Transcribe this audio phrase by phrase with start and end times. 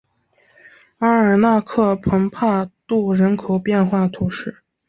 [0.97, 4.63] 阿尔纳克蓬帕杜人口变化图示